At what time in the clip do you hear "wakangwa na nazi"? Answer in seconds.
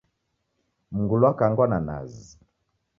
1.27-2.31